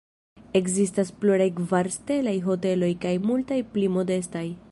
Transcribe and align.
Ekzistas 0.59 1.11
pluraj 1.25 1.47
kvar-stelaj 1.59 2.35
hoteloj 2.47 2.91
kaj 3.05 3.15
multaj 3.29 3.61
pli 3.77 3.95
modestaj. 3.99 4.47